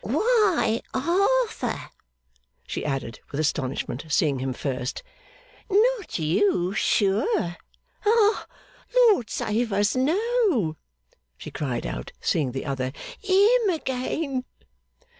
'Why, 0.03 0.81
Arthur!' 0.95 1.91
she 2.65 2.83
added 2.83 3.19
with 3.29 3.39
astonishment, 3.39 4.03
seeing 4.09 4.39
him 4.39 4.51
first. 4.51 5.03
'Not 5.69 6.17
you 6.17 6.73
sure? 6.73 7.55
Ah, 8.03 8.47
Lord 9.09 9.29
save 9.29 9.71
us! 9.71 9.95
No,' 9.95 10.75
she 11.37 11.51
cried 11.51 11.85
out, 11.85 12.13
seeing 12.19 12.51
the 12.51 12.65
other. 12.65 12.93
'Him 13.21 13.69
again! 13.69 14.43